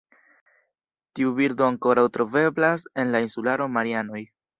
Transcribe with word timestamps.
Tiu 1.19 1.33
birdo 1.39 1.67
ankoraŭ 1.67 2.05
troveblas 2.15 2.87
en 3.03 3.13
la 3.17 3.23
insularo 3.27 3.69
Marianoj. 3.77 4.23